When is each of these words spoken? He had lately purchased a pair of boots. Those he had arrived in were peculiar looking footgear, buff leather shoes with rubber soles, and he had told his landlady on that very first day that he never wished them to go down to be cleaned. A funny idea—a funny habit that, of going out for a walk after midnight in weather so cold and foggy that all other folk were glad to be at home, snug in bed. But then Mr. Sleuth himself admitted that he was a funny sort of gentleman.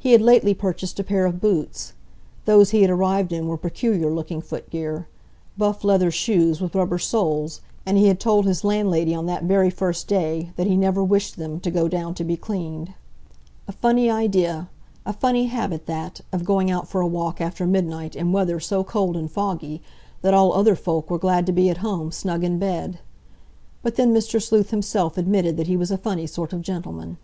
He 0.00 0.10
had 0.10 0.20
lately 0.20 0.54
purchased 0.54 0.98
a 0.98 1.04
pair 1.04 1.24
of 1.24 1.40
boots. 1.40 1.92
Those 2.46 2.70
he 2.70 2.82
had 2.82 2.90
arrived 2.90 3.32
in 3.32 3.46
were 3.46 3.56
peculiar 3.56 4.10
looking 4.12 4.40
footgear, 4.40 5.06
buff 5.56 5.84
leather 5.84 6.10
shoes 6.10 6.60
with 6.60 6.74
rubber 6.74 6.98
soles, 6.98 7.60
and 7.86 7.96
he 7.96 8.08
had 8.08 8.18
told 8.18 8.44
his 8.44 8.64
landlady 8.64 9.14
on 9.14 9.26
that 9.26 9.44
very 9.44 9.70
first 9.70 10.08
day 10.08 10.50
that 10.56 10.66
he 10.66 10.76
never 10.76 11.04
wished 11.04 11.36
them 11.36 11.60
to 11.60 11.70
go 11.70 11.86
down 11.86 12.12
to 12.14 12.24
be 12.24 12.36
cleaned. 12.36 12.92
A 13.68 13.70
funny 13.70 14.10
idea—a 14.10 15.12
funny 15.12 15.46
habit 15.46 15.86
that, 15.86 16.22
of 16.32 16.42
going 16.44 16.68
out 16.68 16.88
for 16.88 17.00
a 17.00 17.06
walk 17.06 17.40
after 17.40 17.64
midnight 17.64 18.16
in 18.16 18.32
weather 18.32 18.58
so 18.58 18.82
cold 18.82 19.16
and 19.16 19.30
foggy 19.30 19.80
that 20.22 20.34
all 20.34 20.52
other 20.54 20.74
folk 20.74 21.08
were 21.08 21.18
glad 21.18 21.46
to 21.46 21.52
be 21.52 21.70
at 21.70 21.76
home, 21.86 22.10
snug 22.10 22.42
in 22.42 22.58
bed. 22.58 22.98
But 23.84 23.94
then 23.94 24.12
Mr. 24.12 24.42
Sleuth 24.42 24.70
himself 24.70 25.16
admitted 25.16 25.56
that 25.56 25.68
he 25.68 25.76
was 25.76 25.92
a 25.92 25.98
funny 25.98 26.26
sort 26.26 26.52
of 26.52 26.62
gentleman. 26.62 27.18